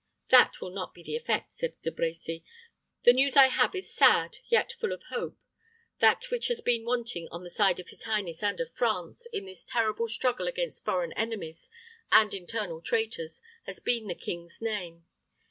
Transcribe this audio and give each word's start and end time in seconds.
"That 0.31 0.53
will 0.59 0.71
not 0.71 0.95
be 0.95 1.03
the 1.03 1.15
effect," 1.15 1.51
said 1.53 1.79
De 1.83 1.91
Brecy. 1.91 2.43
"The 3.03 3.13
news 3.13 3.37
I 3.37 3.49
have 3.49 3.75
is 3.75 3.93
sad, 3.93 4.39
yet 4.47 4.73
full 4.79 4.93
of 4.93 5.03
hope. 5.09 5.37
That 5.99 6.31
which 6.31 6.47
has 6.47 6.59
been 6.59 6.85
wanting 6.85 7.27
on 7.29 7.43
the 7.43 7.51
side 7.51 7.79
of 7.79 7.89
his 7.89 8.05
highness 8.05 8.41
and 8.41 8.59
of 8.59 8.73
France, 8.73 9.27
in 9.31 9.45
this 9.45 9.63
terrible 9.67 10.07
struggle 10.07 10.47
against 10.47 10.83
foreign 10.83 11.13
enemies 11.13 11.69
and 12.11 12.33
internal 12.33 12.81
traitors, 12.81 13.43
has 13.67 13.79
been 13.79 14.07
the 14.07 14.15
king's 14.15 14.59
name. 14.59 15.05